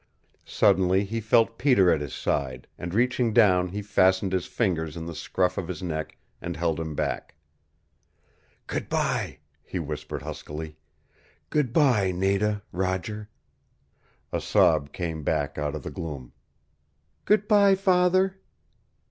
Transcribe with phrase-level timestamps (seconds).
[0.47, 5.05] Suddenly he felt Peter at his side, and reaching down he fastened his fingers in
[5.05, 7.35] the scruff of his neck, and held him back.
[8.65, 10.75] "Good bye," he whispered huskily.
[11.51, 13.29] "Good bye Nada Roger"
[14.33, 16.33] A sob came back out of the gloom.
[17.25, 18.39] "Good bye, father."